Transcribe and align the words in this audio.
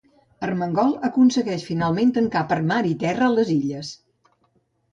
Armengol 0.45 0.95
aconsegueix 1.09 1.67
finalment 1.67 2.15
tancar 2.17 2.43
per 2.55 2.59
mar 2.73 2.81
i 2.95 2.97
terra 3.07 3.31
les 3.37 3.55
Illes. 3.61 3.95